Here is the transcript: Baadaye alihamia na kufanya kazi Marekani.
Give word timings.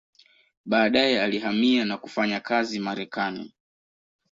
Baadaye 0.65 1.21
alihamia 1.23 1.85
na 1.85 1.97
kufanya 1.97 2.39
kazi 2.39 2.79
Marekani. 2.79 3.53